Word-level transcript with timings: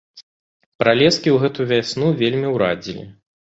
Пралескі 0.83 1.29
ў 1.35 1.45
гэту 1.45 1.61
вясну 1.73 2.07
вельмі 2.25 2.47
ўрадзілі. 2.57 3.09